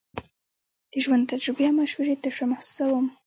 د 0.91 0.93
ژوند 1.03 1.29
تجربې 1.31 1.65
او 1.69 1.75
مشورې 1.79 2.15
تشه 2.23 2.45
محسوسوم. 2.51 3.05